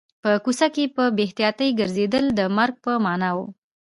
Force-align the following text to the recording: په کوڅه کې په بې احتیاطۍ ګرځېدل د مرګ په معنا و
په 0.23 0.29
کوڅه 0.43 0.67
کې 0.75 0.83
په 0.95 1.03
بې 1.15 1.23
احتیاطۍ 1.27 1.69
ګرځېدل 1.79 2.25
د 2.39 2.41
مرګ 2.57 2.75
په 2.85 2.91
معنا 3.03 3.29
و 3.35 3.37